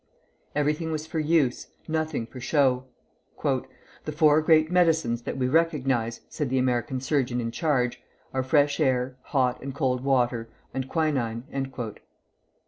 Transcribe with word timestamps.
Everything 0.55 0.91
was 0.91 1.05
for 1.05 1.19
use; 1.19 1.67
nothing 1.87 2.25
for 2.25 2.39
show. 2.39 2.85
"The 3.45 4.11
four 4.11 4.41
great 4.41 4.71
medicines 4.71 5.21
that 5.21 5.37
we 5.37 5.47
recognize," 5.47 6.21
said 6.27 6.49
the 6.49 6.57
American 6.57 6.99
surgeon 6.99 7.39
in 7.39 7.51
charge, 7.51 8.01
"are 8.33 8.41
fresh 8.41 8.79
air, 8.79 9.17
hot 9.25 9.61
and 9.61 9.75
cold 9.75 10.03
water, 10.03 10.49
opium, 10.71 10.71
and 10.73 10.89
quinine." 11.69 11.97